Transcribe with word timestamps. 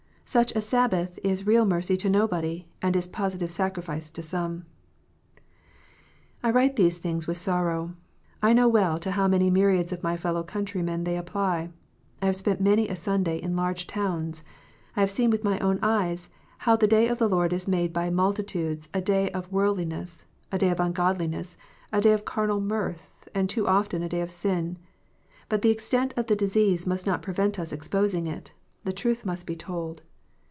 Such 0.23 0.53
a 0.55 0.61
Sabbath 0.61 1.19
is 1.25 1.45
real 1.45 1.65
mercy 1.65 1.97
to 1.97 2.09
nobody, 2.09 2.65
and 2.81 2.95
is 2.95 3.05
positive 3.05 3.51
sacrifice 3.51 4.09
to 4.11 4.21
some. 4.23 4.63
I 6.41 6.51
write 6.51 6.77
these 6.77 6.99
things 6.99 7.27
with 7.27 7.35
sorrow. 7.35 7.97
I 8.41 8.53
know 8.53 8.69
well 8.69 8.97
to 8.99 9.11
how 9.11 9.27
many 9.27 9.49
myriads 9.49 9.91
of 9.91 10.03
my 10.03 10.15
fellow 10.15 10.41
countrymen 10.41 11.03
they 11.03 11.17
apply. 11.17 11.71
I 12.21 12.27
have 12.27 12.37
spent 12.37 12.61
many 12.61 12.87
a 12.87 12.95
Sunday 12.95 13.41
in 13.41 13.57
large 13.57 13.87
towns. 13.87 14.41
I 14.95 15.01
have 15.01 15.11
seen 15.11 15.31
with 15.31 15.43
my 15.43 15.59
own 15.59 15.79
eyes 15.83 16.29
how 16.59 16.77
the 16.77 16.87
Day 16.87 17.09
of 17.09 17.17
the 17.17 17.27
Lord 17.27 17.51
is 17.51 17.67
made 17.67 17.91
by 17.91 18.09
multitudes 18.09 18.87
a 18.93 19.01
day 19.01 19.29
of 19.31 19.51
worldli 19.51 19.85
ness, 19.87 20.23
a 20.49 20.57
day 20.57 20.69
of 20.69 20.79
ungodliness, 20.79 21.57
a 21.91 21.99
day 21.99 22.13
of 22.13 22.23
carnal 22.23 22.61
mirth, 22.61 23.27
and 23.35 23.49
too 23.49 23.67
often 23.67 24.01
a 24.01 24.07
day 24.07 24.21
of 24.21 24.31
sin. 24.31 24.77
But 25.49 25.61
the 25.61 25.71
extent 25.71 26.13
of 26.15 26.27
the 26.27 26.37
disease 26.37 26.87
must 26.87 27.05
not 27.05 27.21
prevent 27.21 27.59
us 27.59 27.73
exposing 27.73 28.27
it: 28.27 28.53
the 28.85 28.93
truth 28.93 29.25
must 29.25 29.45
be 29.45 29.57
told. 29.57 30.03